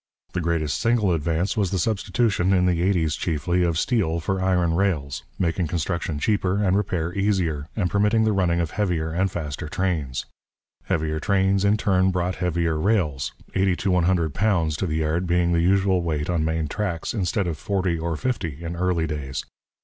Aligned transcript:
The 0.33 0.41
greatest 0.41 0.79
single 0.81 1.11
advance 1.13 1.55
was 1.55 1.69
the 1.69 1.77
substitution, 1.77 2.53
in 2.53 2.65
the 2.65 2.81
eighties 2.81 3.15
chiefly, 3.15 3.61
of 3.61 3.77
steel 3.77 4.19
for 4.19 4.41
iron 4.41 4.73
rails, 4.73 5.23
making 5.37 5.67
construction 5.67 6.17
cheaper 6.17 6.57
and 6.57 6.75
repair 6.75 7.13
easier, 7.13 7.67
and 7.75 7.87
permitting 7.87 8.23
the 8.23 8.31
running 8.33 8.59
of 8.59 8.71
heavier 8.71 9.11
and 9.11 9.29
faster 9.29 9.69
trains. 9.69 10.25
Heavier 10.85 11.19
trains 11.19 11.63
in 11.63 11.77
turn 11.77 12.09
brought 12.09 12.37
heavier 12.37 12.79
rails, 12.79 13.33
eighty 13.53 13.75
to 13.75 13.91
one 13.91 14.05
hundred 14.05 14.33
pounds 14.33 14.75
to 14.77 14.87
the 14.87 14.97
yard 15.05 15.27
being 15.27 15.51
the 15.51 15.61
usual 15.61 16.01
weight 16.01 16.31
on 16.31 16.43
main 16.43 16.67
tracks, 16.67 17.13
instead 17.13 17.45
of 17.45 17.59
forty 17.59 17.99
or 17.99 18.17
fifty 18.17 18.63
in 18.63 18.75
early 18.75 19.05
days. 19.05 19.45